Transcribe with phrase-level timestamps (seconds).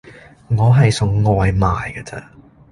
[0.47, 2.31] 我係送外賣㗎咋